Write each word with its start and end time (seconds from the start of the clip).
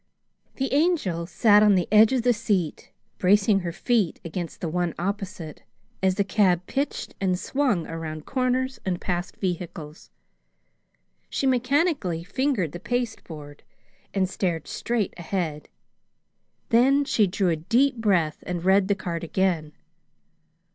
The 0.55 0.73
Angel 0.73 1.27
sat 1.27 1.61
on 1.61 1.75
the 1.75 1.87
edge 1.91 2.11
of 2.11 2.23
the 2.23 2.33
seat, 2.33 2.91
bracing 3.19 3.59
her 3.59 3.71
feet 3.71 4.19
against 4.25 4.59
the 4.59 4.67
one 4.67 4.95
opposite, 4.97 5.61
as 6.01 6.15
the 6.15 6.23
cab 6.23 6.65
pitched 6.65 7.13
and 7.21 7.37
swung 7.37 7.85
around 7.85 8.25
corners 8.25 8.79
and 8.83 8.99
past 8.99 9.35
vehicles. 9.37 10.09
She 11.29 11.45
mechanically 11.45 12.23
fingered 12.23 12.71
the 12.71 12.79
pasteboard 12.79 13.61
and 14.11 14.27
stared 14.27 14.67
straight 14.67 15.13
ahead. 15.17 15.69
Then 16.69 17.05
she 17.05 17.27
drew 17.27 17.49
a 17.49 17.55
deep 17.55 17.97
breath 17.97 18.39
and 18.47 18.65
read 18.65 18.87
the 18.87 18.95
card 18.95 19.23
again. 19.23 19.71